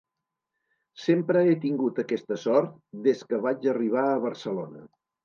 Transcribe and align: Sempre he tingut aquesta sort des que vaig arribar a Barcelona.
Sempre 1.01 1.43
he 1.49 1.51
tingut 1.65 2.01
aquesta 2.03 2.37
sort 2.45 2.71
des 3.09 3.21
que 3.29 3.41
vaig 3.45 3.69
arribar 3.75 4.07
a 4.07 4.17
Barcelona. 4.25 4.83